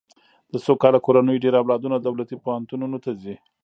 د 0.51 0.53
سوکاله 0.65 0.99
کورنیو 1.05 1.41
ډېر 1.43 1.53
اولادونه 1.61 1.97
دولتي 1.99 2.35
پوهنتونونو 2.43 2.97
ته 3.03 3.11
ځي. 3.21 3.35